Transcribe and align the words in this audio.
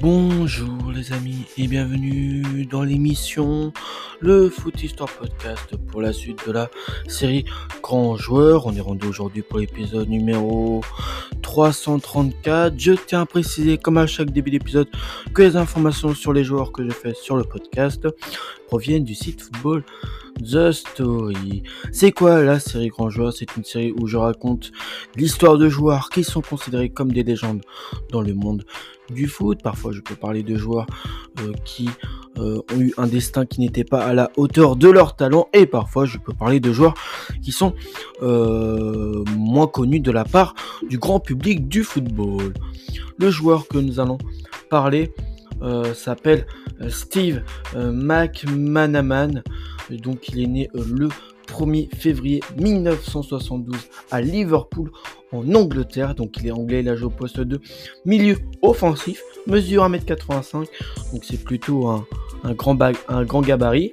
Bonjour 0.00 0.92
les 0.94 1.12
amis 1.12 1.44
et 1.58 1.68
bienvenue 1.68 2.64
dans 2.64 2.82
l'émission 2.82 3.70
Le 4.18 4.48
Foot 4.48 4.82
Histoire 4.82 5.10
Podcast 5.10 5.76
pour 5.76 6.00
la 6.00 6.14
suite 6.14 6.46
de 6.46 6.52
la 6.52 6.70
série 7.06 7.44
Grand 7.82 8.16
Joueur. 8.16 8.64
On 8.64 8.74
est 8.74 8.80
rendu 8.80 9.06
aujourd'hui 9.06 9.42
pour 9.42 9.58
l'épisode 9.58 10.08
numéro 10.08 10.80
334. 11.42 12.72
Je 12.78 12.92
tiens 12.92 13.20
à 13.20 13.26
préciser 13.26 13.76
comme 13.76 13.98
à 13.98 14.06
chaque 14.06 14.30
début 14.30 14.50
d'épisode 14.50 14.88
que 15.34 15.42
les 15.42 15.56
informations 15.56 16.14
sur 16.14 16.32
les 16.32 16.44
joueurs 16.44 16.72
que 16.72 16.82
je 16.82 16.92
fais 16.94 17.12
sur 17.12 17.36
le 17.36 17.44
podcast 17.44 18.08
proviennent 18.68 19.04
du 19.04 19.14
site 19.14 19.42
Football 19.42 19.84
The 20.40 20.72
Story. 20.72 21.62
C'est 21.92 22.12
quoi 22.12 22.42
la 22.42 22.58
série 22.60 22.88
Grand 22.88 23.10
Joueur? 23.10 23.32
C'est 23.32 23.56
une 23.56 23.64
série 23.64 23.92
où 23.92 24.06
je 24.06 24.16
raconte 24.16 24.72
l'histoire 25.16 25.58
de 25.58 25.68
joueurs 25.68 26.08
qui 26.10 26.24
sont 26.24 26.40
considérés 26.40 26.88
comme 26.88 27.12
des 27.12 27.22
légendes 27.22 27.62
dans 28.10 28.22
le 28.22 28.34
monde 28.34 28.64
du 29.10 29.26
foot. 29.26 29.62
Parfois, 29.62 29.92
je 29.92 30.00
peux 30.00 30.14
parler 30.14 30.42
de 30.42 30.56
joueurs 30.56 30.86
euh, 31.40 31.52
qui 31.64 31.90
euh, 32.38 32.62
ont 32.74 32.80
eu 32.80 32.94
un 32.96 33.06
destin 33.06 33.44
qui 33.44 33.60
n'était 33.60 33.84
pas 33.84 34.04
à 34.04 34.14
la 34.14 34.30
hauteur 34.36 34.76
de 34.76 34.88
leur 34.88 35.16
talent. 35.16 35.48
Et 35.52 35.66
parfois, 35.66 36.06
je 36.06 36.18
peux 36.18 36.32
parler 36.32 36.60
de 36.60 36.72
joueurs 36.72 36.94
qui 37.42 37.52
sont 37.52 37.74
euh, 38.22 39.24
moins 39.36 39.66
connus 39.66 40.00
de 40.00 40.10
la 40.10 40.24
part 40.24 40.54
du 40.88 40.98
grand 40.98 41.20
public 41.20 41.68
du 41.68 41.84
football. 41.84 42.54
Le 43.18 43.30
joueur 43.30 43.68
que 43.68 43.78
nous 43.78 44.00
allons 44.00 44.18
parler 44.70 45.12
s'appelle 45.94 46.46
Steve 46.88 47.42
McManaman. 47.74 49.42
Donc, 49.90 50.28
il 50.28 50.42
est 50.42 50.46
né 50.46 50.70
le 50.74 51.08
1er 51.50 51.94
février 51.94 52.40
1972 52.56 53.76
à 54.10 54.20
Liverpool 54.20 54.90
en 55.32 55.54
Angleterre. 55.54 56.14
Donc 56.14 56.36
il 56.38 56.46
est 56.46 56.52
anglais, 56.52 56.80
il 56.80 56.88
a 56.88 56.96
joué 56.96 57.06
au 57.06 57.10
poste 57.10 57.40
de 57.40 57.60
milieu 58.04 58.36
offensif, 58.62 59.22
mesure 59.46 59.88
1m85, 59.88 60.66
donc 61.12 61.24
c'est 61.24 61.42
plutôt 61.42 61.88
un, 61.88 62.06
grand 62.54 62.78
un 63.08 63.24
grand 63.24 63.42
gabarit. 63.42 63.90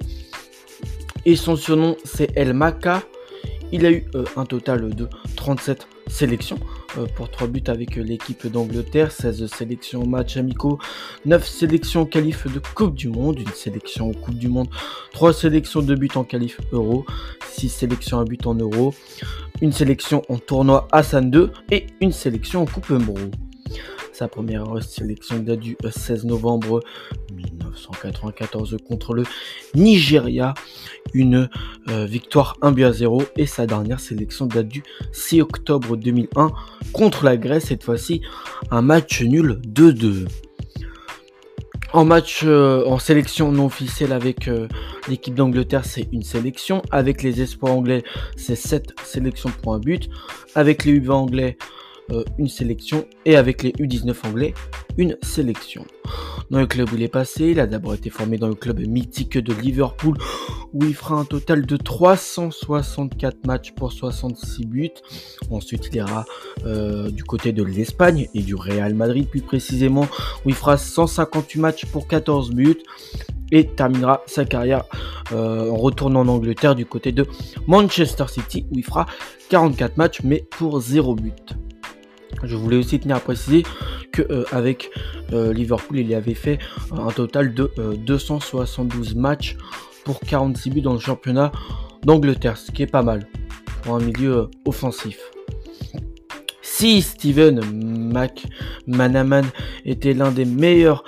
Et 1.26 1.36
son 1.36 1.56
surnom 1.56 1.96
c'est 2.04 2.30
El 2.36 2.54
Maka. 2.54 3.02
Il 3.70 3.84
a 3.84 3.90
eu 3.90 4.06
euh, 4.14 4.24
un 4.36 4.46
total 4.46 4.94
de 4.94 5.08
37 5.36 5.86
sélections 6.08 6.58
euh, 6.96 7.06
pour 7.16 7.30
3 7.30 7.48
buts 7.48 7.62
avec 7.66 7.96
l'équipe 7.96 8.46
d'Angleterre, 8.46 9.12
16 9.12 9.46
sélections 9.46 10.06
matchs 10.06 10.36
amicaux, 10.36 10.78
9 11.26 11.46
sélections 11.46 12.06
qualif 12.06 12.46
de 12.52 12.60
Coupe 12.74 12.94
du 12.94 13.08
Monde, 13.08 13.38
une 13.40 13.52
sélection 13.54 14.12
Coupe 14.12 14.38
du 14.38 14.48
Monde, 14.48 14.68
3 15.12 15.32
sélections 15.32 15.82
de 15.82 15.94
buts 15.94 16.08
en 16.14 16.24
qualif 16.24 16.60
Euro, 16.72 17.04
6 17.50 17.68
sélections 17.68 18.18
à 18.20 18.24
but 18.24 18.46
en 18.46 18.54
Euro, 18.54 18.94
une 19.60 19.72
sélection 19.72 20.22
en 20.28 20.38
tournoi 20.38 20.88
Hassan 20.92 21.30
2 21.30 21.52
et 21.70 21.86
une 22.00 22.12
sélection 22.12 22.62
en 22.62 22.66
Coupe 22.66 22.90
Euro. 22.90 23.16
Sa 24.18 24.26
première 24.26 24.82
sélection 24.82 25.38
date 25.38 25.60
du 25.60 25.76
16 25.88 26.24
novembre 26.24 26.80
1994 27.36 28.76
contre 28.84 29.14
le 29.14 29.22
Nigeria. 29.76 30.54
Une 31.14 31.48
euh, 31.88 32.04
victoire 32.04 32.56
1 32.60 32.72
but 32.72 32.82
à 32.82 32.92
0. 32.92 33.22
Et 33.36 33.46
sa 33.46 33.64
dernière 33.68 34.00
sélection 34.00 34.46
date 34.46 34.66
du 34.66 34.82
6 35.12 35.42
octobre 35.42 35.96
2001 35.96 36.50
contre 36.92 37.24
la 37.24 37.36
Grèce. 37.36 37.66
Cette 37.66 37.84
fois-ci, 37.84 38.20
un 38.72 38.82
match 38.82 39.22
nul 39.22 39.60
2-2. 39.68 40.26
En 41.92 42.04
match, 42.04 42.40
euh, 42.42 42.84
en 42.86 42.98
sélection 42.98 43.52
non 43.52 43.66
officielle 43.66 44.12
avec 44.12 44.48
euh, 44.48 44.66
l'équipe 45.08 45.36
d'Angleterre, 45.36 45.84
c'est 45.84 46.08
une 46.10 46.24
sélection. 46.24 46.82
Avec 46.90 47.22
les 47.22 47.40
espoirs 47.40 47.72
anglais, 47.72 48.02
c'est 48.34 48.56
7 48.56 48.94
sélections 49.04 49.50
pour 49.62 49.74
un 49.74 49.78
but. 49.78 50.10
Avec 50.56 50.84
les 50.84 50.98
U20 50.98 51.10
anglais, 51.12 51.56
euh, 52.10 52.24
une 52.38 52.48
sélection 52.48 53.06
et 53.24 53.36
avec 53.36 53.62
les 53.62 53.72
U19 53.72 54.14
anglais, 54.26 54.54
une 54.96 55.16
sélection. 55.22 55.84
Dans 56.50 56.60
le 56.60 56.66
club 56.66 56.90
où 56.92 56.96
il 56.96 57.02
est 57.02 57.08
passé, 57.08 57.48
il 57.50 57.60
a 57.60 57.66
d'abord 57.66 57.94
été 57.94 58.08
formé 58.08 58.38
dans 58.38 58.48
le 58.48 58.54
club 58.54 58.80
mythique 58.80 59.36
de 59.36 59.52
Liverpool 59.52 60.16
où 60.72 60.84
il 60.84 60.94
fera 60.94 61.16
un 61.16 61.24
total 61.24 61.66
de 61.66 61.76
364 61.76 63.46
matchs 63.46 63.72
pour 63.72 63.92
66 63.92 64.66
buts. 64.66 64.90
Ensuite, 65.50 65.88
il 65.90 65.96
ira 65.96 66.24
euh, 66.64 67.10
du 67.10 67.24
côté 67.24 67.52
de 67.52 67.62
l'Espagne 67.62 68.28
et 68.34 68.42
du 68.42 68.54
Real 68.54 68.94
Madrid 68.94 69.28
plus 69.28 69.42
précisément 69.42 70.06
où 70.44 70.48
il 70.48 70.54
fera 70.54 70.76
158 70.76 71.60
matchs 71.60 71.86
pour 71.86 72.08
14 72.08 72.50
buts 72.52 72.78
et 73.50 73.66
terminera 73.66 74.22
sa 74.26 74.44
carrière 74.44 74.84
euh, 75.32 75.70
en 75.70 75.76
retournant 75.76 76.20
en 76.20 76.28
Angleterre 76.28 76.74
du 76.74 76.86
côté 76.86 77.12
de 77.12 77.26
Manchester 77.66 78.24
City 78.28 78.66
où 78.70 78.78
il 78.78 78.84
fera 78.84 79.06
44 79.48 79.96
matchs 79.96 80.20
mais 80.22 80.46
pour 80.50 80.80
0 80.80 81.14
but. 81.14 81.56
Je 82.42 82.56
voulais 82.56 82.76
aussi 82.76 82.98
tenir 82.98 83.16
à 83.16 83.20
préciser 83.20 83.64
que 84.12 84.22
euh, 84.30 84.44
avec 84.52 84.90
euh, 85.32 85.52
Liverpool, 85.52 85.98
il 85.98 86.14
avait 86.14 86.34
fait 86.34 86.58
un 86.92 87.10
total 87.10 87.54
de 87.54 87.70
272 88.04 89.12
euh, 89.12 89.20
matchs 89.20 89.56
pour 90.04 90.20
46 90.20 90.70
buts 90.70 90.80
dans 90.80 90.94
le 90.94 90.98
championnat 90.98 91.52
d'Angleterre, 92.04 92.56
ce 92.56 92.70
qui 92.70 92.82
est 92.82 92.90
pas 92.90 93.02
mal 93.02 93.26
pour 93.82 93.96
un 93.96 94.00
milieu 94.00 94.50
offensif. 94.64 95.18
Si 96.80 97.02
Steven 97.02 97.60
McManaman 98.14 99.44
était 99.84 100.12
l'un 100.12 100.30
des 100.30 100.44
meilleurs 100.44 101.02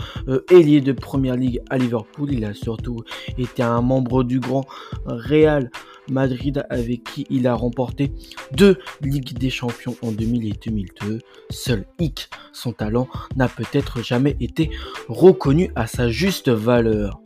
ailiers 0.50 0.80
de 0.80 0.90
Première 0.90 1.36
Ligue 1.36 1.60
à 1.70 1.78
Liverpool, 1.78 2.32
il 2.32 2.44
a 2.44 2.54
surtout 2.54 3.04
été 3.38 3.62
un 3.62 3.80
membre 3.80 4.24
du 4.24 4.40
grand 4.40 4.66
Real 5.06 5.70
Madrid 6.10 6.66
avec 6.70 7.04
qui 7.04 7.24
il 7.30 7.46
a 7.46 7.54
remporté 7.54 8.10
deux 8.50 8.78
Ligues 9.00 9.38
des 9.38 9.48
Champions 9.48 9.94
en 10.02 10.10
2000 10.10 10.48
et 10.48 10.58
2002. 10.60 11.20
Seul 11.50 11.86
Hick, 12.00 12.30
son 12.52 12.72
talent, 12.72 13.06
n'a 13.36 13.46
peut-être 13.46 14.02
jamais 14.02 14.36
été 14.40 14.70
reconnu 15.06 15.70
à 15.76 15.86
sa 15.86 16.08
juste 16.08 16.48
valeur. 16.48 17.22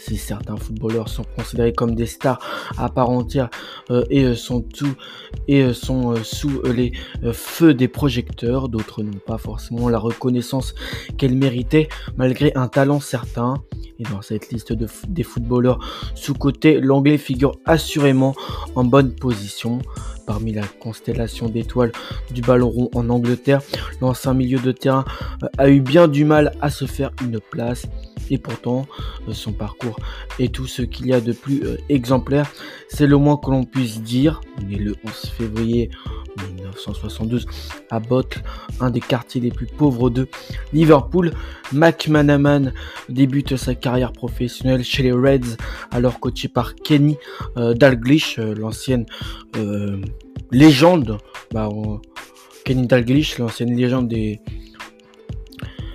Si 0.00 0.16
certains 0.16 0.56
footballeurs 0.56 1.10
sont 1.10 1.24
considérés 1.36 1.74
comme 1.74 1.94
des 1.94 2.06
stars 2.06 2.38
à 2.78 2.88
part 2.88 3.10
entière 3.10 3.50
euh, 3.90 4.02
et 4.08 4.24
euh, 4.24 4.34
sont 4.34 4.62
tout 4.62 4.94
et 5.46 5.62
euh, 5.62 5.74
sont 5.74 6.14
sous 6.24 6.62
les 6.62 6.92
feux 7.34 7.74
des 7.74 7.86
projecteurs, 7.86 8.70
d'autres 8.70 9.02
n'ont 9.02 9.20
pas 9.26 9.36
forcément 9.36 9.90
la 9.90 9.98
reconnaissance 9.98 10.74
qu'elles 11.18 11.36
méritaient 11.36 11.88
malgré 12.16 12.50
un 12.54 12.66
talent 12.68 12.98
certain. 12.98 13.62
Et 13.98 14.04
dans 14.04 14.22
cette 14.22 14.50
liste 14.50 14.72
de, 14.72 14.86
des 15.08 15.22
footballeurs 15.22 15.78
sous-côté, 16.14 16.80
l'anglais 16.80 17.18
figure 17.18 17.56
assurément 17.66 18.34
en 18.74 18.84
bonne 18.84 19.14
position. 19.14 19.80
Parmi 20.26 20.52
la 20.52 20.66
constellation 20.66 21.48
d'étoiles 21.48 21.92
du 22.30 22.40
ballon 22.40 22.70
rond 22.70 22.90
en 22.94 23.10
Angleterre, 23.10 23.60
l'ancien 24.00 24.32
milieu 24.32 24.60
de 24.60 24.72
terrain 24.72 25.04
a 25.58 25.68
eu 25.68 25.80
bien 25.80 26.08
du 26.08 26.24
mal 26.24 26.52
à 26.62 26.70
se 26.70 26.86
faire 26.86 27.10
une 27.22 27.40
place. 27.40 27.86
Et 28.30 28.38
pourtant, 28.38 28.86
euh, 29.28 29.32
son 29.32 29.52
parcours 29.52 29.96
est 30.38 30.54
tout 30.54 30.66
ce 30.66 30.82
qu'il 30.82 31.08
y 31.08 31.12
a 31.12 31.20
de 31.20 31.32
plus 31.32 31.64
euh, 31.64 31.76
exemplaire. 31.88 32.50
C'est 32.88 33.08
le 33.08 33.16
moins 33.16 33.36
que 33.36 33.50
l'on 33.50 33.64
puisse 33.64 34.00
dire. 34.00 34.40
Né 34.66 34.76
le 34.76 34.94
11 35.04 35.12
février 35.36 35.90
1972 36.38 37.46
à 37.90 37.98
Bottle, 37.98 38.42
un 38.78 38.90
des 38.90 39.00
quartiers 39.00 39.40
les 39.40 39.50
plus 39.50 39.66
pauvres 39.66 40.10
de 40.10 40.28
Liverpool. 40.72 41.32
McManaman 41.72 42.72
débute 43.08 43.56
sa 43.56 43.74
carrière 43.74 44.12
professionnelle 44.12 44.84
chez 44.84 45.02
les 45.02 45.12
Reds, 45.12 45.56
alors 45.90 46.20
coaché 46.20 46.48
par 46.48 46.76
Kenny 46.76 47.16
euh, 47.56 47.74
Dalglish, 47.74 48.38
l'ancienne 48.38 49.06
légende. 50.52 51.18
Bah, 51.52 51.68
Kenny 52.64 52.86
Dalglish, 52.86 53.38
l'ancienne 53.38 53.76
légende 53.76 54.08
des, 54.08 54.40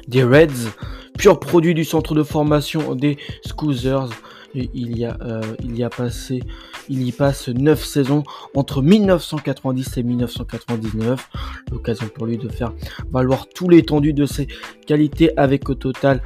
des 0.07 0.23
Reds, 0.23 0.71
pur 1.17 1.39
produit 1.39 1.73
du 1.73 1.85
centre 1.85 2.13
de 2.15 2.23
formation 2.23 2.95
des 2.95 3.17
Scoozers 3.45 4.09
il 4.55 4.97
y 4.97 5.05
a, 5.05 5.17
euh, 5.21 5.41
il 5.63 5.77
y 5.77 5.83
a 5.83 5.89
passé, 5.89 6.41
il 6.89 7.05
y 7.05 7.11
passe 7.11 7.49
9 7.49 7.83
saisons 7.83 8.23
entre 8.53 8.81
1990 8.81 9.97
et 9.97 10.03
1999. 10.03 11.29
L'occasion 11.71 12.07
pour 12.07 12.25
lui 12.25 12.37
de 12.37 12.49
faire 12.49 12.71
valoir 13.11 13.47
tout 13.47 13.69
l'étendue 13.69 14.13
de 14.13 14.25
ses 14.25 14.47
qualités 14.87 15.37
avec 15.37 15.69
au 15.69 15.75
total 15.75 16.21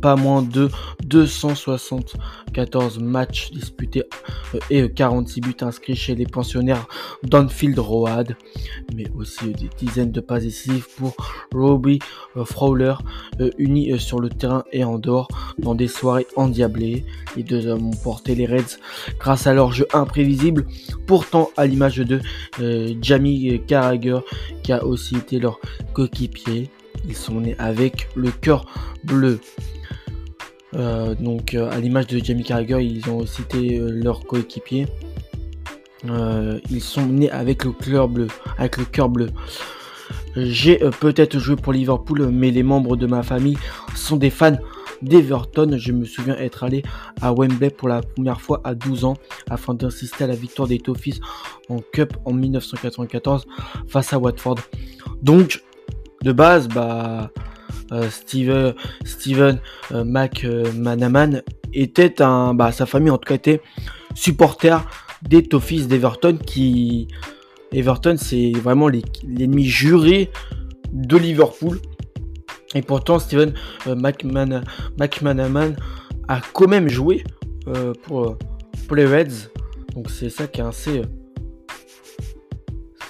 pas 0.00 0.16
moins 0.16 0.42
de 0.42 0.68
274 1.04 2.98
matchs 2.98 3.50
disputés 3.50 4.04
euh, 4.54 4.58
et 4.70 4.90
46 4.90 5.40
buts 5.40 5.56
inscrits 5.60 5.96
chez 5.96 6.14
les 6.14 6.26
pensionnaires 6.26 6.86
d'Anfield 7.22 7.78
Road, 7.78 8.36
mais 8.94 9.06
aussi 9.16 9.52
des 9.52 9.70
dizaines 9.78 10.12
de 10.12 10.20
passes 10.20 10.44
décisives 10.44 10.86
pour 10.96 11.16
Robbie 11.52 11.98
euh, 12.36 12.44
euh, 13.40 13.50
unis 13.58 13.98
sur 13.98 14.20
le 14.20 14.28
terrain 14.28 14.64
et 14.72 14.84
en 14.84 14.98
dehors 14.98 15.28
dans 15.58 15.74
des 15.74 15.88
soirées 15.88 16.26
endiablées. 16.36 17.04
Les 17.36 17.42
deux 17.42 17.66
hommes 17.66 17.88
ont 17.88 17.96
porté 17.96 18.34
les 18.34 18.46
Reds 18.46 18.78
grâce 19.18 19.46
à 19.46 19.54
leur 19.54 19.72
jeu 19.72 19.86
imprévisible, 19.92 20.66
pourtant 21.06 21.50
à 21.56 21.66
l'image 21.66 21.96
de 21.96 22.20
Jamie 23.00 23.60
Carragher 23.66 24.18
qui 24.62 24.72
a 24.72 24.84
aussi 24.84 25.16
été 25.16 25.38
leur 25.38 25.60
coéquipier. 25.92 26.70
Ils 27.06 27.16
sont 27.16 27.40
nés 27.40 27.56
avec 27.58 28.08
le 28.14 28.30
cœur 28.30 28.64
bleu. 29.04 29.40
Euh, 30.74 31.14
donc 31.14 31.54
euh, 31.54 31.70
à 31.70 31.80
l'image 31.80 32.06
de 32.08 32.22
Jamie 32.22 32.44
Carragher, 32.44 32.82
ils 32.82 33.08
ont 33.08 33.24
cité 33.26 33.78
euh, 33.78 33.90
leur 33.90 34.26
coéquipier. 34.26 34.86
ils 36.04 36.82
sont 36.82 37.06
nés 37.06 37.30
avec 37.30 37.64
le 37.64 37.72
cœur 37.72 38.08
bleu, 38.08 38.26
avec 38.58 38.76
le 38.76 38.84
cœur 38.84 39.08
bleu. 39.08 39.28
j'ai 40.36 40.78
peut-être 41.00 41.38
joué 41.38 41.56
pour 41.56 41.72
Liverpool, 41.72 42.28
mais 42.30 42.50
les 42.50 42.62
membres 42.62 42.96
de 42.96 43.06
ma 43.06 43.22
famille 43.22 43.58
sont 43.94 44.16
des 44.16 44.30
fans 44.30 44.56
d'Everton. 45.02 45.76
Je 45.76 45.92
me 45.92 46.04
souviens 46.04 46.36
être 46.36 46.64
allé 46.64 46.82
à 47.20 47.32
Wembley 47.32 47.70
pour 47.70 47.88
la 47.88 48.02
première 48.02 48.40
fois 48.40 48.60
à 48.64 48.74
12 48.74 49.04
ans 49.04 49.16
afin 49.50 49.74
d'assister 49.74 50.24
à 50.24 50.26
la 50.26 50.36
victoire 50.36 50.68
des 50.68 50.78
Toffees 50.78 51.20
en 51.68 51.78
Cup 51.92 52.16
en 52.24 52.32
1994 52.32 53.46
face 53.88 54.12
à 54.12 54.18
Watford. 54.18 54.58
Donc, 55.22 55.62
de 56.26 56.32
base, 56.32 56.68
bah, 56.68 57.30
euh, 57.92 58.10
Steven, 58.10 58.74
Steven 59.04 59.60
euh, 59.92 60.04
McManaman 60.04 61.42
était 61.72 62.20
un, 62.20 62.54
bah, 62.54 62.72
sa 62.72 62.84
famille 62.86 63.10
en 63.10 63.18
tout 63.18 63.28
cas 63.28 63.36
était 63.36 63.62
supporter 64.14 64.86
des 65.22 65.42
Toffees 65.42 65.86
d'Everton 65.86 66.38
qui 66.44 67.08
Everton 67.72 68.16
c'est 68.18 68.52
vraiment 68.52 68.88
l'ennemi 68.88 69.64
juré 69.64 70.30
de 70.92 71.16
Liverpool 71.16 71.78
et 72.76 72.82
pourtant, 72.82 73.18
Steven 73.18 73.54
euh, 73.86 73.94
McManaman 73.94 75.76
a 76.28 76.40
quand 76.52 76.68
même 76.68 76.88
joué 76.88 77.24
euh, 77.68 77.94
pour, 78.02 78.36
les 78.94 79.06
Reds. 79.06 79.48
Donc 79.94 80.10
c'est 80.10 80.28
ça 80.28 80.46
qui 80.46 80.60
est 80.60 80.64
assez. 80.64 81.02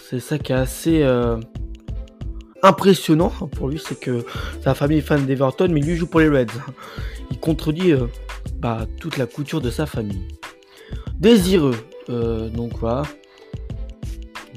c'est 0.09 0.21
ça 0.21 0.39
qui 0.39 0.53
est 0.53 0.57
assez 0.57 1.03
euh, 1.03 1.39
impressionnant 2.67 3.31
pour 3.53 3.69
lui, 3.69 3.83
c'est 3.85 3.99
que 3.99 4.25
sa 4.63 4.75
famille 4.75 4.99
est 4.99 5.03
fan 5.03 5.25
d'Everton, 5.27 5.69
mais 5.71 5.81
lui 5.81 5.97
joue 5.97 6.07
pour 6.07 6.21
les 6.21 6.29
Reds. 6.29 6.47
Il 7.31 7.39
contredit 7.39 7.95
bah, 8.57 8.87
toute 9.01 9.17
la 9.17 9.27
couture 9.27 9.61
de 9.61 9.71
sa 9.71 9.87
famille. 9.87 10.27
Désireux, 11.19 11.77
donc 12.09 12.73
voilà. 12.79 13.05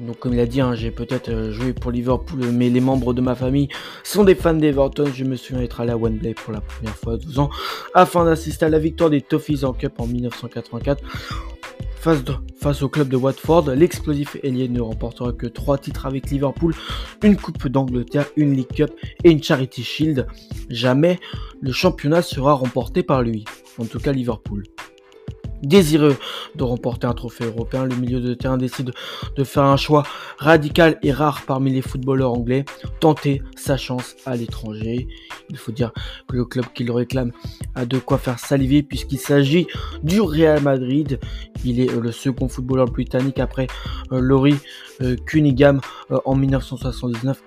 Donc 0.02 0.18
comme 0.18 0.34
il 0.34 0.40
a 0.40 0.46
dit, 0.46 0.60
hein, 0.60 0.74
j'ai 0.74 0.90
peut-être 0.90 1.28
euh, 1.28 1.52
joué 1.52 1.72
pour 1.72 1.90
Liverpool, 1.90 2.40
mais 2.52 2.70
les 2.70 2.80
membres 2.80 3.12
de 3.12 3.20
ma 3.20 3.34
famille 3.34 3.68
sont 4.02 4.24
des 4.24 4.34
fans 4.34 4.54
d'Everton. 4.54 5.10
Je 5.14 5.24
me 5.24 5.36
souviens 5.36 5.62
être 5.62 5.80
allé 5.80 5.92
à 5.92 5.96
Wembley 5.96 6.34
pour 6.34 6.52
la 6.52 6.60
première 6.60 6.96
fois 6.96 7.14
à 7.14 7.16
12 7.16 7.38
ans 7.38 7.50
afin 7.94 8.24
d'assister 8.24 8.64
à 8.64 8.68
la 8.68 8.78
victoire 8.78 9.10
des 9.10 9.20
Toffees 9.20 9.64
en 9.64 9.72
Cup 9.72 9.94
en 9.98 10.06
1984. 10.06 11.02
Face, 12.00 12.82
au 12.82 12.88
club 12.88 13.10
de 13.10 13.16
Watford, 13.16 13.72
l'explosif 13.72 14.38
ailier 14.42 14.70
ne 14.70 14.80
remportera 14.80 15.34
que 15.34 15.46
3 15.46 15.76
titres 15.76 16.06
avec 16.06 16.30
Liverpool, 16.30 16.74
une 17.22 17.36
Coupe 17.36 17.68
d'Angleterre, 17.68 18.24
une 18.36 18.54
League 18.54 18.72
Cup 18.74 18.90
et 19.22 19.30
une 19.30 19.42
Charity 19.42 19.84
Shield. 19.84 20.26
Jamais 20.70 21.18
le 21.60 21.72
championnat 21.72 22.22
sera 22.22 22.54
remporté 22.54 23.02
par 23.02 23.20
lui, 23.20 23.44
en 23.76 23.84
tout 23.84 24.00
cas 24.00 24.12
Liverpool. 24.12 24.62
Désireux 25.62 26.16
de 26.54 26.64
remporter 26.64 27.06
un 27.06 27.12
trophée 27.12 27.44
européen, 27.44 27.84
le 27.84 27.96
milieu 27.96 28.20
de 28.20 28.34
terrain 28.34 28.56
décide 28.56 28.92
de 29.36 29.44
faire 29.44 29.64
un 29.64 29.76
choix 29.76 30.04
radical 30.38 30.98
et 31.02 31.12
rare 31.12 31.42
parmi 31.46 31.72
les 31.72 31.82
footballeurs 31.82 32.32
anglais, 32.32 32.64
tenter 33.00 33.42
sa 33.56 33.76
chance 33.76 34.16
à 34.26 34.36
l'étranger. 34.36 35.08
Il 35.50 35.56
faut 35.56 35.72
dire 35.72 35.92
que 36.28 36.36
le 36.36 36.44
club 36.44 36.66
qui 36.74 36.84
le 36.84 36.92
réclame 36.92 37.32
a 37.74 37.84
de 37.84 37.98
quoi 37.98 38.18
faire 38.18 38.38
saliver 38.38 38.82
puisqu'il 38.82 39.18
s'agit 39.18 39.66
du 40.02 40.20
Real 40.20 40.62
Madrid. 40.62 41.18
Il 41.64 41.80
est 41.80 41.90
euh, 41.90 42.00
le 42.00 42.12
second 42.12 42.48
footballeur 42.48 42.86
britannique 42.86 43.38
après 43.38 43.66
euh, 44.12 44.20
Laurie 44.20 44.56
euh, 45.02 45.16
Cunningham 45.26 45.80
en 46.24 46.34
1979 46.34 47.42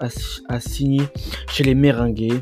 a, 0.49 0.59
signé 0.59 1.01
chez 1.49 1.63
les 1.63 1.75
Merengues, 1.75 2.41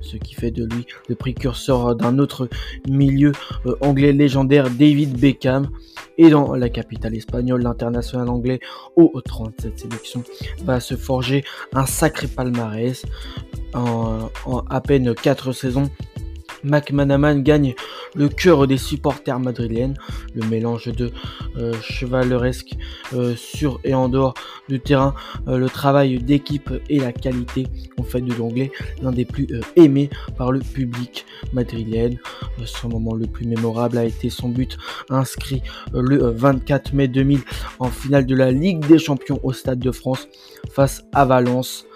ce 0.00 0.16
qui 0.16 0.34
fait 0.34 0.50
de 0.50 0.64
lui 0.64 0.86
le 1.08 1.14
précurseur 1.14 1.96
d'un 1.96 2.18
autre 2.18 2.48
milieu 2.88 3.32
anglais 3.80 4.12
légendaire, 4.12 4.68
David 4.70 5.11
Beckham. 5.14 5.70
Et 6.18 6.28
dans 6.28 6.54
la 6.54 6.68
capitale 6.68 7.14
espagnole, 7.14 7.62
l'international 7.62 8.28
anglais 8.28 8.60
au 8.96 9.12
37 9.20 9.78
sélections 9.78 10.24
va 10.64 10.78
se 10.80 10.94
forger 10.94 11.44
un 11.72 11.86
sacré 11.86 12.26
palmarès 12.26 13.04
en, 13.74 14.28
en 14.44 14.58
à 14.68 14.80
peine 14.80 15.14
4 15.14 15.52
saisons 15.52 15.90
McManaman 16.64 17.42
gagne 17.42 17.74
le 18.14 18.28
cœur 18.28 18.66
des 18.66 18.76
supporters 18.76 19.38
madrilènes. 19.38 19.96
Le 20.34 20.46
mélange 20.46 20.86
de 20.86 21.10
euh, 21.56 21.72
chevaleresque 21.82 22.76
euh, 23.14 23.34
sur 23.36 23.80
et 23.84 23.94
en 23.94 24.08
dehors 24.08 24.34
du 24.68 24.80
terrain, 24.80 25.14
euh, 25.48 25.58
le 25.58 25.68
travail 25.68 26.18
d'équipe 26.18 26.70
et 26.88 27.00
la 27.00 27.12
qualité 27.12 27.66
ont 27.98 28.04
fait 28.04 28.20
de 28.20 28.32
l'anglais 28.34 28.70
l'un 29.02 29.12
des 29.12 29.24
plus 29.24 29.48
aimés 29.76 30.10
par 30.36 30.52
le 30.52 30.60
public 30.60 31.26
madrilène. 31.52 32.18
son 32.64 32.88
moment 32.88 33.14
le 33.14 33.26
plus 33.26 33.46
mémorable 33.46 33.98
a 33.98 34.04
été 34.04 34.30
son 34.30 34.48
but 34.48 34.78
inscrit 35.10 35.62
le 35.92 36.30
24 36.30 36.92
mai 36.92 37.08
2000 37.08 37.40
en 37.78 37.88
finale 37.88 38.26
de 38.26 38.34
la 38.34 38.50
Ligue 38.50 38.86
des 38.86 38.98
Champions 38.98 39.40
au 39.42 39.52
Stade 39.52 39.78
de 39.78 39.90
France 39.90 40.28
face 40.70 41.04
à 41.12 41.24
Valence 41.24 41.86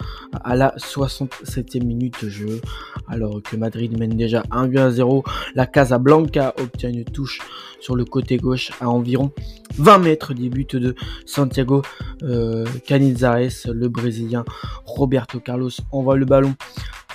à 0.43 0.55
la 0.55 0.75
67e 0.77 1.83
minute 1.83 2.23
de 2.23 2.29
jeu 2.29 2.61
alors 3.07 3.41
que 3.41 3.55
Madrid 3.55 3.97
mène 3.97 4.15
déjà 4.15 4.43
1 4.51 4.56
à 4.57 4.91
0. 4.91 5.23
La 5.55 5.65
Casablanca 5.65 6.53
obtient 6.59 6.89
une 6.89 7.05
touche 7.05 7.39
sur 7.79 7.95
le 7.95 8.05
côté 8.05 8.37
gauche 8.37 8.71
à 8.81 8.89
environ 8.89 9.31
20 9.77 9.99
mètres 9.99 10.33
des 10.33 10.49
buts 10.49 10.67
de 10.71 10.95
Santiago 11.25 11.81
euh, 12.23 12.65
Canizares, 12.85 13.67
le 13.67 13.87
Brésilien 13.87 14.43
Roberto 14.85 15.39
Carlos 15.39 15.69
envoie 15.91 16.15
le 16.15 16.25
ballon 16.25 16.55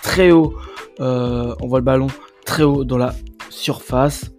très 0.03 0.31
haut, 0.31 0.55
euh, 1.01 1.55
envoie 1.61 1.79
le 1.79 1.85
ballon 1.85 2.07
très 2.45 2.63
haut 2.63 2.85
dans 2.85 2.99
la 2.99 3.15
surface. 3.51 4.31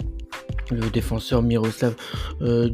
Le 0.72 0.90
défenseur 0.90 1.42
Miroslav 1.42 1.94
euh, 2.42 2.70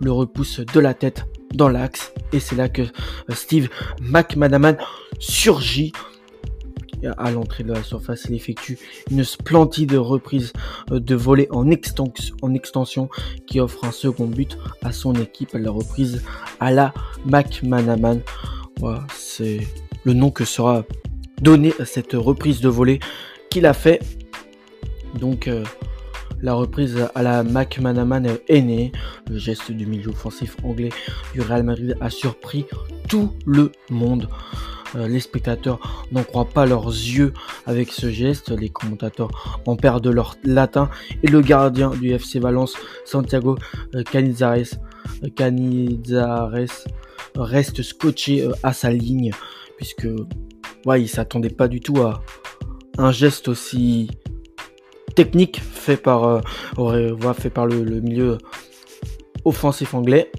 le 0.00 0.10
repousse 0.10 0.60
de 0.60 0.80
la 0.80 0.94
tête 0.94 1.26
dans 1.54 1.68
l'axe 1.68 2.12
et 2.32 2.40
c'est 2.40 2.56
là 2.56 2.68
que 2.68 2.82
euh, 2.82 3.34
Steve 3.34 3.68
McManaman 4.00 4.76
surgit 5.18 5.92
à 7.06 7.30
l'entrée 7.30 7.64
de 7.64 7.72
la 7.72 7.82
surface. 7.82 8.26
Il 8.28 8.34
effectue 8.34 8.78
une 9.10 9.24
splendide 9.24 9.94
reprise 9.94 10.52
euh, 10.90 11.00
de 11.00 11.14
volée 11.14 11.48
en, 11.50 11.70
extension, 11.70 13.08
qui 13.46 13.60
offre 13.60 13.84
un 13.84 13.92
second 13.92 14.26
but 14.26 14.58
à 14.82 14.92
son 14.92 15.14
équipe. 15.14 15.50
La 15.54 15.70
reprise 15.70 16.22
à 16.60 16.70
la 16.70 16.92
McManaman. 17.26 18.20
Voilà, 18.78 19.06
c'est 19.14 19.60
le 20.04 20.12
nom 20.12 20.30
que 20.30 20.44
sera 20.44 20.84
donné 21.40 21.72
à 21.78 21.84
cette 21.84 22.12
reprise 22.12 22.60
de 22.60 22.68
volée 22.68 23.00
qu'il 23.50 23.66
a 23.66 23.72
fait. 23.72 24.00
Donc 25.18 25.46
euh, 25.46 25.64
la 26.42 26.54
reprise 26.54 27.08
à 27.14 27.22
la 27.22 27.42
McManaman 27.42 28.28
est 28.48 28.62
née. 28.62 28.92
Le 29.30 29.38
geste 29.38 29.72
du 29.72 29.86
milieu 29.86 30.10
offensif 30.10 30.56
anglais 30.62 30.90
du 31.32 31.40
Real 31.40 31.62
Madrid 31.62 31.96
a 32.00 32.10
surpris 32.10 32.66
tout 33.08 33.32
le 33.46 33.72
monde. 33.90 34.28
Euh, 34.96 35.08
les 35.08 35.20
spectateurs 35.20 36.06
n'en 36.12 36.22
croient 36.22 36.48
pas 36.48 36.66
leurs 36.66 36.86
yeux 36.86 37.32
avec 37.66 37.90
ce 37.92 38.10
geste. 38.10 38.50
Les 38.50 38.68
commentateurs 38.68 39.60
en 39.66 39.76
perdent 39.76 40.06
leur 40.06 40.36
latin. 40.44 40.90
Et 41.22 41.28
le 41.28 41.40
gardien 41.40 41.90
du 41.90 42.12
FC 42.12 42.38
Valence, 42.38 42.74
Santiago 43.04 43.56
euh, 43.94 44.02
Canizares, 44.02 44.78
euh, 45.22 45.28
Canizares 45.34 46.52
reste 47.36 47.82
scotché 47.82 48.48
à 48.62 48.72
sa 48.72 48.90
ligne. 48.90 49.32
Puisque 49.76 50.06
ouais, 50.86 51.02
il 51.02 51.08
s'attendait 51.08 51.50
pas 51.50 51.68
du 51.68 51.80
tout 51.80 52.00
à 52.00 52.22
un 52.96 53.10
geste 53.10 53.48
aussi 53.48 54.08
technique 55.16 55.60
fait 55.60 55.96
par, 55.96 56.42
fait 57.36 57.50
par 57.50 57.66
le 57.66 58.00
milieu 58.00 58.38
offensif 59.44 59.94
anglais. 59.94 60.30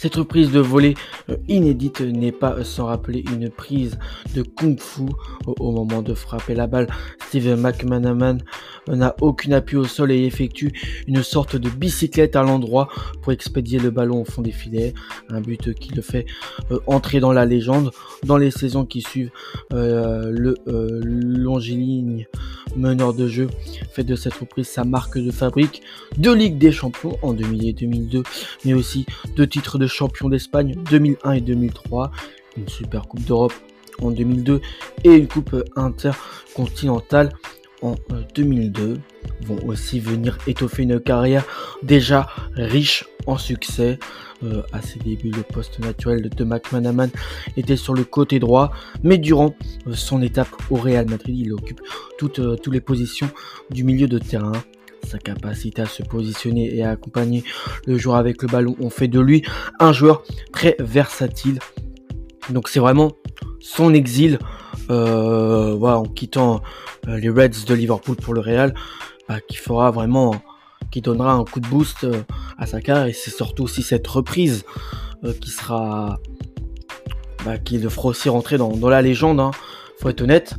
Cette 0.00 0.14
reprise 0.14 0.50
de 0.50 0.60
volée 0.60 0.94
euh, 1.28 1.36
inédite 1.46 2.00
n'est 2.00 2.32
pas 2.32 2.64
sans 2.64 2.86
rappeler 2.86 3.22
une 3.34 3.50
prise 3.50 3.98
de 4.34 4.40
kung-fu 4.40 5.02
au, 5.44 5.72
moment 5.72 6.00
de 6.00 6.14
frapper 6.14 6.54
la 6.54 6.66
balle. 6.66 6.86
Steve 7.28 7.54
McManaman 7.54 8.42
n'a 8.88 9.14
aucun 9.20 9.52
appui 9.52 9.76
au 9.76 9.84
sol 9.84 10.10
et 10.10 10.24
effectue 10.24 10.72
une 11.06 11.22
sorte 11.22 11.56
de 11.56 11.68
bicyclette 11.68 12.34
à 12.34 12.42
l'endroit 12.42 12.88
pour 13.20 13.32
expédier 13.32 13.78
le 13.78 13.90
ballon 13.90 14.22
au 14.22 14.24
fond 14.24 14.40
des 14.40 14.52
filets. 14.52 14.94
Un 15.28 15.42
but 15.42 15.74
qui 15.74 15.92
le 15.92 16.00
fait 16.00 16.24
euh, 16.70 16.78
entrer 16.86 17.20
dans 17.20 17.34
la 17.34 17.44
légende. 17.44 17.90
Dans 18.24 18.38
les 18.38 18.50
saisons 18.50 18.86
qui 18.86 19.02
suivent, 19.02 19.32
euh, 19.74 20.30
le 20.30 20.54
longiligne 21.02 22.26
meneur 22.76 23.14
de 23.14 23.26
jeu 23.28 23.48
fait 23.92 24.04
de 24.04 24.14
cette 24.14 24.34
reprise 24.34 24.68
sa 24.68 24.84
marque 24.84 25.18
de 25.18 25.30
fabrique 25.30 25.82
de 26.16 26.30
Ligue 26.30 26.58
des 26.58 26.72
Champions 26.72 27.18
en 27.22 27.32
2000 27.32 27.68
et 27.68 27.72
2002, 27.72 28.22
mais 28.64 28.74
aussi 28.74 29.06
deux 29.36 29.46
titres 29.46 29.78
de 29.78 29.86
champion 29.90 30.28
d'Espagne 30.28 30.74
2001 30.90 31.32
et 31.32 31.40
2003, 31.40 32.10
une 32.56 32.68
Super 32.68 33.06
Coupe 33.06 33.24
d'Europe 33.24 33.52
en 34.00 34.10
2002 34.10 34.60
et 35.04 35.14
une 35.14 35.28
Coupe 35.28 35.54
intercontinentale 35.76 37.30
en 37.82 37.94
2002 38.34 38.82
euh, 38.82 38.96
vont 39.42 39.58
aussi 39.66 40.00
venir 40.00 40.38
étoffer 40.46 40.82
une 40.82 41.00
carrière 41.00 41.44
déjà 41.82 42.28
riche 42.54 43.04
en 43.26 43.38
succès. 43.38 43.98
Euh, 44.42 44.62
à 44.72 44.80
ses 44.80 44.98
débuts, 44.98 45.30
le 45.30 45.42
poste 45.42 45.80
naturel 45.80 46.28
de 46.28 46.44
McManaman 46.44 47.10
était 47.58 47.76
sur 47.76 47.92
le 47.92 48.04
côté 48.04 48.38
droit, 48.38 48.72
mais 49.02 49.18
durant 49.18 49.54
euh, 49.86 49.92
son 49.92 50.22
étape 50.22 50.48
au 50.70 50.76
Real 50.76 51.08
Madrid, 51.08 51.38
il 51.38 51.52
occupe 51.52 51.80
toutes, 52.18 52.40
toutes 52.62 52.72
les 52.72 52.80
positions 52.80 53.28
du 53.70 53.84
milieu 53.84 54.08
de 54.08 54.18
terrain. 54.18 54.52
Sa 55.06 55.18
capacité 55.18 55.82
à 55.82 55.86
se 55.86 56.02
positionner 56.02 56.74
et 56.74 56.84
à 56.84 56.90
accompagner 56.90 57.42
le 57.86 57.98
joueur 57.98 58.16
avec 58.16 58.42
le 58.42 58.48
ballon 58.48 58.76
ont 58.80 58.90
fait 58.90 59.08
de 59.08 59.20
lui 59.20 59.42
un 59.78 59.92
joueur 59.92 60.22
très 60.52 60.76
versatile. 60.78 61.58
Donc 62.50 62.68
c'est 62.68 62.80
vraiment 62.80 63.12
son 63.60 63.94
exil, 63.94 64.38
voilà, 64.88 65.98
en 65.98 66.04
quittant 66.04 66.62
les 67.06 67.28
Reds 67.28 67.64
de 67.66 67.74
Liverpool 67.74 68.16
pour 68.16 68.34
le 68.34 68.40
Real, 68.40 68.74
bah, 69.28 69.40
qui 69.46 69.56
fera 69.56 69.90
vraiment, 69.90 70.34
qui 70.90 71.00
donnera 71.00 71.32
un 71.32 71.44
coup 71.44 71.60
de 71.60 71.68
boost 71.68 72.06
à 72.58 72.66
sa 72.66 72.80
carrière. 72.80 73.06
Et 73.06 73.12
c'est 73.12 73.30
surtout 73.30 73.64
aussi 73.64 73.82
cette 73.82 74.06
reprise 74.06 74.64
qui 75.40 75.50
sera, 75.50 76.18
bah, 77.44 77.58
qui 77.58 77.78
le 77.78 77.88
fera 77.88 78.08
aussi 78.08 78.28
rentrer 78.28 78.58
dans, 78.58 78.88
la 78.88 79.02
légende. 79.02 79.40
Hein, 79.40 79.50
faut 80.00 80.08
être 80.08 80.22
honnête. 80.22 80.56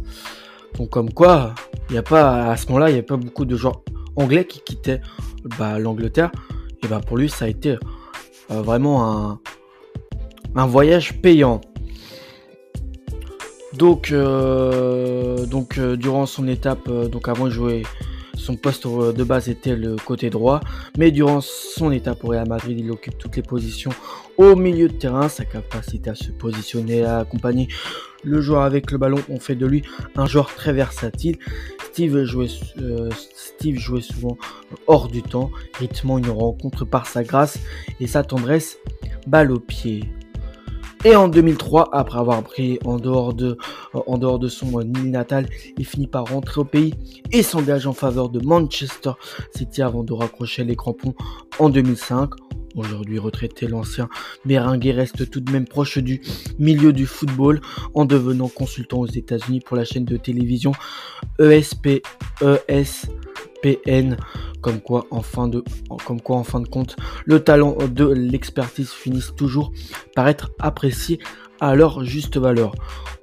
Donc 0.78 0.90
comme 0.90 1.12
quoi, 1.12 1.54
il 1.90 1.94
n'y 1.94 2.00
a 2.00 2.04
pas 2.04 2.52
à 2.52 2.58
ce 2.58 2.68
moment-là, 2.68 2.90
il 2.90 2.94
n'y 2.94 3.00
a 3.00 3.04
pas 3.04 3.18
beaucoup 3.18 3.46
de 3.46 3.56
joueurs 3.56 3.82
anglais 4.16 4.46
qui 4.46 4.62
quittaient 4.62 5.02
bah, 5.58 5.80
l'Angleterre. 5.80 6.32
Et 6.84 6.88
bah 6.88 7.02
pour 7.06 7.18
lui, 7.18 7.30
ça 7.30 7.46
a 7.46 7.48
été 7.48 7.78
euh, 8.52 8.62
vraiment 8.62 9.40
un, 10.56 10.68
voyage 10.68 11.22
payant. 11.22 11.62
Donc, 13.74 14.12
euh, 14.12 15.46
donc 15.46 15.78
euh, 15.78 15.96
durant 15.96 16.26
son 16.26 16.48
étape, 16.48 16.90
donc 16.90 17.30
avant 17.30 17.46
de 17.46 17.52
jouer, 17.52 17.84
son 18.36 18.56
poste 18.56 18.88
de 18.88 19.24
base 19.24 19.50
était 19.50 19.76
le 19.76 19.96
côté 19.96 20.30
droit, 20.30 20.60
mais 20.98 21.12
durant 21.12 21.42
son 21.42 21.92
étape 21.92 22.24
au 22.24 22.30
Real 22.30 22.48
Madrid, 22.48 22.78
il 22.80 22.92
occupe 22.92 23.18
toutes 23.18 23.36
les 23.36 23.44
positions 23.44 23.92
au 24.42 24.56
milieu 24.56 24.88
de 24.88 24.94
terrain. 24.94 25.30
Sa 25.30 25.46
capacité 25.46 26.10
à 26.10 26.16
se 26.16 26.32
positionner, 26.32 27.04
à 27.04 27.20
accompagner 27.20 27.68
le 28.24 28.42
joueur 28.42 28.62
avec 28.64 28.92
le 28.92 28.98
ballon 28.98 29.20
ont 29.30 29.40
fait 29.40 29.56
de 29.56 29.66
lui 29.66 29.84
un 30.16 30.26
joueur 30.26 30.54
très 30.54 30.74
versatile. 30.74 31.38
Steve 31.92 32.24
jouait, 32.24 32.48
euh, 32.80 33.10
souvent 34.02 34.38
hors 34.88 35.08
du 35.08 35.22
temps, 35.22 35.52
rythmant 35.78 36.18
une 36.18 36.30
rencontre 36.30 36.86
par 36.86 37.06
sa 37.06 37.24
grâce 37.24 37.60
et 38.00 38.08
sa 38.08 38.24
tendresse, 38.24 38.78
balle 39.28 39.52
au 39.52 39.60
pied. 39.60 40.04
Et 41.04 41.16
en 41.16 41.28
2003, 41.28 41.90
après 41.94 42.20
avoir 42.20 42.44
pris 42.44 42.78
en 42.86 42.98
dehors 42.98 43.34
de, 43.34 43.58
en 43.94 44.18
dehors 44.20 44.38
de 44.38 44.48
son 44.48 44.82
île 44.82 45.10
natale, 45.10 45.48
il 45.78 45.86
finit 45.86 46.08
par 46.08 46.26
rentrer 46.26 46.62
au 46.62 46.66
pays 46.66 46.94
et 47.32 47.42
s'engage 47.42 47.88
en 47.88 47.94
faveur 47.94 48.30
de 48.30 48.40
Manchester 48.46 49.14
City 49.56 49.82
avant 49.82 50.04
de 50.04 50.14
raccrocher 50.14 50.64
les 50.64 50.76
crampons 50.76 51.16
en 51.58 51.70
2005. 51.70 52.30
Aujourd'hui 52.76 53.20
retraité, 53.20 53.68
l'ancien 53.68 54.10
Béringuet 54.46 54.92
reste 54.92 55.30
tout 55.30 55.42
de 55.42 55.52
même 55.52 55.66
proche 55.66 55.98
du 55.98 56.22
milieu 56.58 56.94
du 56.94 57.06
football 57.06 57.62
en 57.94 58.06
devenant 58.06 58.48
consultant 58.48 59.00
aux 59.00 59.08
États-Unis 59.08 59.60
pour 59.60 59.76
la 59.76 59.84
chaîne 59.84 60.06
de 60.06 60.18
télévision 60.18 60.72
ESP, 61.40 62.02
ESPN. 62.68 64.16
Comme 64.62 64.80
quoi, 64.80 65.08
en 65.10 65.22
fin 65.22 65.48
de, 65.48 65.64
comme 66.06 66.22
quoi, 66.22 66.38
en 66.38 66.44
fin 66.44 66.60
de 66.60 66.68
compte, 66.68 66.96
le 67.26 67.40
talent 67.40 67.76
de 67.90 68.06
l'expertise 68.06 68.92
finissent 68.92 69.34
toujours 69.36 69.74
par 70.16 70.28
être 70.28 70.52
apprécié 70.60 71.20
à 71.60 71.76
leur 71.76 72.04
juste 72.06 72.38
valeur. 72.38 72.74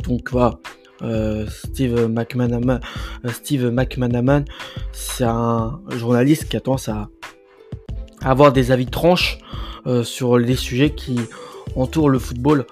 Donc 0.04 0.30
voilà. 0.32 0.58
Euh, 1.02 1.46
Steve 1.46 2.08
McManaman, 2.08 2.80
euh, 3.24 3.28
Steve 3.28 3.70
McManaman, 3.70 4.44
c'est 4.90 5.22
un 5.22 5.80
journaliste 5.90 6.48
qui 6.48 6.56
a 6.56 6.60
tendance 6.60 6.88
à 6.88 7.08
avoir 8.22 8.52
des 8.52 8.72
avis 8.72 8.86
tranches 8.86 9.38
euh, 9.86 10.02
sur 10.02 10.38
les 10.38 10.56
sujets 10.56 10.90
qui 10.90 11.18
entourent 11.76 12.10
le 12.10 12.18
football. 12.18 12.66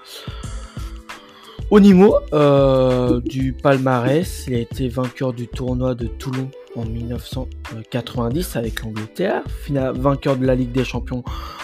Au 1.69 1.81
niveau 1.81 2.15
euh, 2.31 3.19
du 3.19 3.51
palmarès, 3.51 4.45
il 4.47 4.55
a 4.55 4.59
été 4.59 4.87
vainqueur 4.87 5.33
du 5.33 5.47
tournoi 5.47 5.95
de 5.95 6.07
Toulon 6.07 6.49
en 6.77 6.85
1990 6.85 8.55
avec 8.55 8.83
l'Angleterre, 8.83 9.43
vainqueur 9.69 10.37
de 10.37 10.45
la 10.45 10.55
Ligue 10.55 10.71
des 10.71 10.85
Champions 10.85 11.23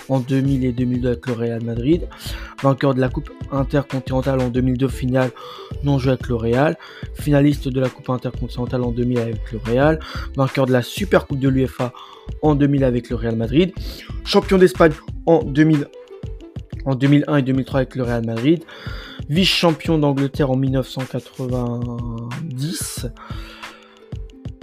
en 0.09 0.19
2000 0.19 0.65
et 0.65 0.73
2002 0.73 1.07
avec 1.07 1.27
le 1.27 1.33
Real 1.33 1.63
Madrid, 1.63 2.07
vainqueur 2.63 2.95
de 2.95 3.01
la 3.01 3.09
Coupe 3.09 3.29
intercontinentale 3.51 4.41
en 4.41 4.49
2002 4.49 4.87
finale 4.87 5.29
non 5.83 5.99
joué 5.99 6.13
avec 6.13 6.27
le 6.27 6.35
Real, 6.35 6.75
finaliste 7.13 7.67
de 7.67 7.79
la 7.79 7.89
Coupe 7.89 8.09
intercontinentale 8.09 8.81
en 8.83 8.89
2000 8.91 9.19
avec 9.19 9.51
le 9.51 9.59
Real, 9.59 9.99
vainqueur 10.35 10.65
de 10.65 10.71
la 10.71 10.81
Super 10.81 11.27
Coupe 11.27 11.37
de 11.39 11.49
l'UEFA 11.49 11.93
en 12.41 12.55
2000 12.55 12.83
avec 12.83 13.09
le 13.09 13.17
Real 13.17 13.35
Madrid, 13.35 13.71
champion 14.23 14.57
d'Espagne 14.57 14.93
en 15.25 15.43
2000 15.43 15.87
en 16.85 16.95
2001 16.95 17.37
et 17.37 17.41
2003 17.43 17.79
avec 17.79 17.95
le 17.95 18.03
Real 18.03 18.25
Madrid, 18.25 18.61
vice-champion 19.29 19.97
d'Angleterre 19.97 20.51
en 20.51 20.57
1990, 20.57 23.07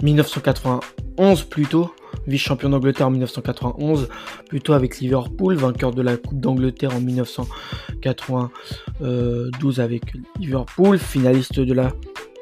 1991 0.03 1.43
plutôt, 1.43 1.91
vice-champion 2.31 2.69
d'Angleterre 2.69 3.07
en 3.07 3.11
1991, 3.11 4.07
plutôt 4.49 4.73
avec 4.73 4.99
Liverpool, 4.99 5.55
vainqueur 5.55 5.91
de 5.91 6.01
la 6.01 6.17
Coupe 6.17 6.39
d'Angleterre 6.39 6.95
en 6.95 7.01
1992 7.01 9.79
avec 9.79 10.01
Liverpool, 10.39 10.97
finaliste 10.97 11.59
de 11.59 11.73
la 11.73 11.91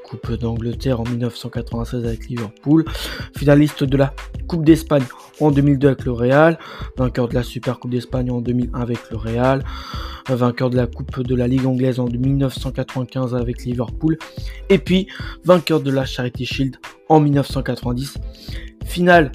Coupe 0.09 0.33
d'Angleterre 0.33 1.01
en 1.01 1.03
1996 1.03 2.05
avec 2.05 2.29
Liverpool, 2.29 2.85
finaliste 3.37 3.83
de 3.83 3.95
la 3.95 4.13
Coupe 4.47 4.65
d'Espagne 4.65 5.03
en 5.39 5.51
2002 5.51 5.87
avec 5.87 6.05
le 6.05 6.11
Real, 6.11 6.57
vainqueur 6.97 7.27
de 7.27 7.35
la 7.35 7.43
Super 7.43 7.79
Coupe 7.79 7.91
d'Espagne 7.91 8.31
en 8.31 8.41
2001 8.41 8.79
avec 8.79 8.97
le 9.11 9.17
Real, 9.17 9.63
vainqueur 10.27 10.71
de 10.71 10.77
la 10.77 10.87
Coupe 10.87 11.21
de 11.21 11.35
la 11.35 11.47
Ligue 11.47 11.67
anglaise 11.67 11.99
en 11.99 12.05
1995 12.05 13.35
avec 13.35 13.63
Liverpool, 13.65 14.17
et 14.69 14.79
puis 14.79 15.07
vainqueur 15.45 15.79
de 15.79 15.91
la 15.91 16.05
Charity 16.05 16.45
Shield 16.45 16.77
en 17.07 17.19
1990, 17.19 18.17
finale 18.85 19.31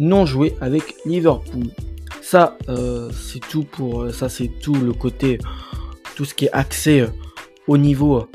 non 0.00 0.26
jouée 0.26 0.56
avec 0.60 0.96
Liverpool. 1.04 1.68
Ça, 2.22 2.56
euh, 2.68 3.10
c'est 3.12 3.40
tout 3.40 3.64
pour 3.64 4.02
euh, 4.02 4.12
ça, 4.12 4.28
c'est 4.28 4.48
tout 4.48 4.74
le 4.74 4.92
côté, 4.92 5.38
tout 6.16 6.24
ce 6.24 6.34
qui 6.34 6.46
est 6.46 6.52
axé 6.52 7.00
euh, 7.00 7.08
au 7.68 7.76
niveau 7.76 8.26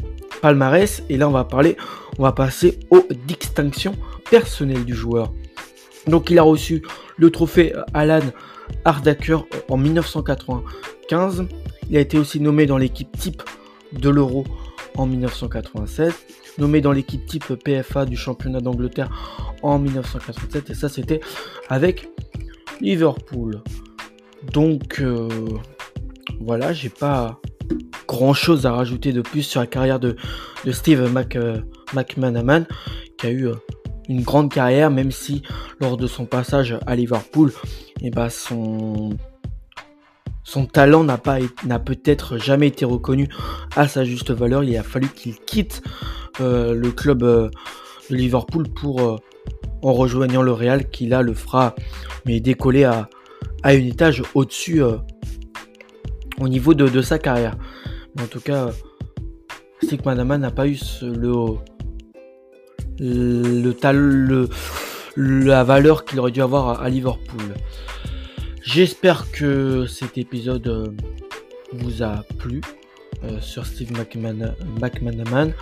palmarès. 0.41 1.03
Et 1.09 1.17
là, 1.17 1.27
on 1.27 1.31
va 1.31 1.43
parler, 1.43 1.75
on 2.17 2.23
va 2.23 2.31
passer 2.31 2.79
aux 2.91 3.05
distinctions 3.27 3.95
personnelles 4.29 4.85
du 4.85 4.93
joueur. 4.93 5.33
Donc, 6.07 6.29
il 6.29 6.37
a 6.39 6.43
reçu 6.43 6.83
le 7.17 7.31
trophée 7.31 7.73
Alan 7.93 8.21
Hardaker 8.85 9.39
en 9.69 9.77
1995. 9.77 11.47
Il 11.89 11.97
a 11.97 11.99
été 11.99 12.17
aussi 12.19 12.39
nommé 12.39 12.67
dans 12.67 12.77
l'équipe 12.77 13.11
type 13.17 13.41
de 13.91 14.09
l'Euro 14.09 14.45
en 14.97 15.07
1996, 15.07 16.13
nommé 16.57 16.81
dans 16.81 16.91
l'équipe 16.91 17.25
type 17.25 17.53
PFA 17.55 18.05
du 18.05 18.17
championnat 18.17 18.59
d'Angleterre 18.59 19.09
en 19.61 19.79
1987, 19.79 20.69
et 20.69 20.73
ça 20.73 20.89
c'était 20.89 21.19
avec 21.69 22.09
Liverpool. 22.81 23.61
Donc 24.51 24.99
euh, 25.01 25.27
voilà, 26.39 26.73
j'ai 26.73 26.89
pas 26.89 27.39
grand 28.07 28.33
chose 28.33 28.65
à 28.65 28.71
rajouter 28.71 29.11
de 29.11 29.21
plus 29.21 29.43
sur 29.43 29.59
la 29.59 29.67
carrière 29.67 29.99
de, 29.99 30.15
Steve 30.71 31.11
Mac, 31.11 31.35
euh, 31.35 31.61
qui 33.17 33.27
a 33.27 33.29
eu 33.29 33.47
euh, 33.47 33.55
une 34.09 34.21
grande 34.21 34.51
carrière, 34.51 34.91
même 34.91 35.11
si 35.11 35.41
lors 35.79 35.97
de 35.97 36.07
son 36.07 36.25
passage 36.25 36.77
à 36.85 36.95
Liverpool, 36.95 37.51
et 38.01 38.07
eh 38.07 38.09
ben 38.11 38.29
son, 38.29 39.17
talent 40.71 41.03
n'a 41.03 41.17
peut-être 41.79 42.37
jamais 42.37 42.67
été 42.67 42.85
reconnu 42.85 43.29
à 43.75 43.87
sa 43.87 44.03
juste 44.03 44.31
valeur. 44.31 44.63
Il 44.63 44.77
a 44.77 44.83
fallu 44.83 45.07
qu'il 45.07 45.35
quitte 45.35 45.81
le 46.39 46.89
club 46.91 47.23
de 47.23 47.51
Liverpool 48.09 48.67
pour 48.69 49.19
en 49.81 49.93
rejoignant 49.93 50.41
le 50.41 50.51
Real, 50.51 50.89
qui 50.89 51.07
là 51.07 51.21
le 51.21 51.33
fera 51.33 51.75
mais 52.25 52.39
décoller 52.39 52.83
à, 52.83 53.09
à 53.63 53.69
un 53.69 53.73
étage 53.73 54.23
au-dessus 54.33 54.81
au 56.39 56.47
niveau 56.47 56.73
de 56.73 57.01
sa 57.01 57.19
carrière 57.19 57.55
en 58.21 58.27
tout 58.27 58.39
cas, 58.39 58.69
Madama 60.05 60.37
n'a 60.37 60.51
pas 60.51 60.67
eu 60.67 60.77
le, 61.01 61.57
le, 62.99 64.49
la 65.17 65.63
valeur 65.63 66.05
qu'il 66.05 66.19
aurait 66.19 66.31
dû 66.31 66.41
avoir 66.41 66.81
à, 66.81 66.89
Liverpool. 66.89 67.55
J'espère 68.61 69.31
que 69.31 69.85
cet 69.85 70.17
épisode 70.17 70.67
euh, 70.67 70.87
vous 71.73 72.01
a 72.01 72.23
plu 72.39 72.61
euh, 73.23 73.39
sur 73.39 73.65
Steve 73.65 73.91
McManaman. 73.91 75.53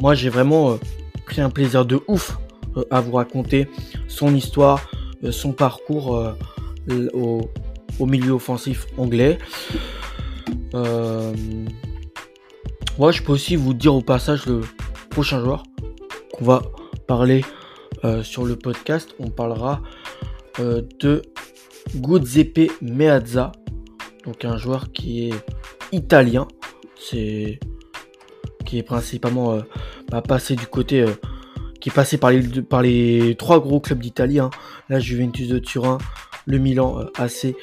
Moi, 0.00 0.14
j'ai 0.14 0.28
vraiment 0.28 0.72
euh, 0.72 0.76
pris 1.26 1.40
un 1.40 1.50
plaisir 1.50 1.84
de 1.84 2.00
ouf 2.08 2.38
à 2.90 3.00
vous 3.00 3.12
raconter 3.12 3.68
son 4.06 4.34
histoire, 4.34 4.88
son 5.32 5.52
parcours 5.52 6.34
au, 7.12 7.50
au, 7.98 8.06
milieu 8.06 8.32
offensif 8.32 8.86
anglais. 8.96 9.38
Euh, 10.74 11.34
moi, 12.98 13.12
je 13.12 13.22
peux 13.22 13.32
aussi 13.32 13.56
vous 13.56 13.74
dire 13.74 13.94
au 13.94 14.02
passage 14.02 14.46
le 14.46 14.60
prochain 15.10 15.40
joueur 15.40 15.62
qu'on 16.32 16.44
va 16.44 16.62
parler 17.06 17.44
euh, 18.04 18.22
sur 18.22 18.44
le 18.44 18.56
podcast. 18.56 19.14
On 19.18 19.30
parlera 19.30 19.82
euh, 20.58 20.82
de 21.00 21.22
Giuseppe 21.94 22.70
Meazza, 22.80 23.52
donc 24.24 24.44
un 24.44 24.56
joueur 24.56 24.92
qui 24.92 25.28
est 25.28 25.34
italien, 25.92 26.46
c'est 26.96 27.58
qui 28.70 28.78
est 28.78 28.84
principalement 28.84 29.58
bah, 30.10 30.22
passé 30.22 30.54
du 30.54 30.66
côté 30.66 31.04
qui 31.80 31.88
est 31.88 31.92
passé 31.92 32.18
par 32.18 32.30
les, 32.30 32.62
par 32.62 32.82
les 32.82 33.34
trois 33.36 33.58
gros 33.58 33.80
clubs 33.80 33.98
d'Italie, 33.98 34.38
hein. 34.38 34.50
la 34.88 35.00
Juventus 35.00 35.48
de 35.48 35.58
Turin, 35.58 35.98
le 36.46 36.58
Milan 36.58 37.00
AC 37.16 37.56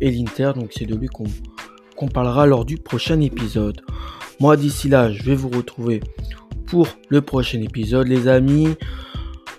et 0.00 0.10
l'Inter. 0.10 0.52
Donc 0.56 0.72
c'est 0.74 0.86
de 0.86 0.96
lui 0.96 1.08
qu'on 1.08 2.08
parlera 2.08 2.46
lors 2.46 2.64
du 2.64 2.78
prochain 2.78 3.20
épisode. 3.20 3.82
Moi 4.40 4.56
d'ici 4.56 4.88
là, 4.88 5.12
je 5.12 5.22
vais 5.22 5.36
vous 5.36 5.50
retrouver 5.50 6.00
pour 6.66 6.88
le 7.08 7.20
prochain 7.20 7.60
épisode 7.60 8.08
les 8.08 8.26
amis. 8.26 8.74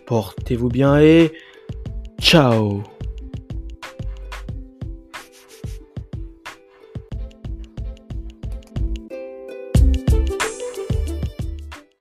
Portez-vous 0.07 0.69
bien 0.69 0.99
et 0.99 1.31
ciao 2.19 2.83